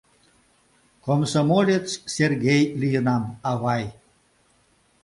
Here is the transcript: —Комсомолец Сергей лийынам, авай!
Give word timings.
—Комсомолец 1.05 1.87
Сергей 2.15 2.63
лийынам, 2.79 3.23
авай! 3.49 3.85